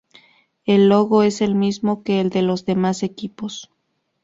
El 0.65 0.89
logo 0.89 1.21
es 1.21 1.41
el 1.41 1.53
mismo 1.53 2.01
que 2.01 2.21
el 2.21 2.31
de 2.31 2.41
los 2.41 2.65
demás 2.65 3.03
equipos. 3.03 3.69